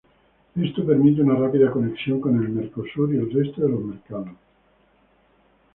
[0.59, 4.29] Esto permite una rápida conexión con el Mercosur y el resto de los mercados.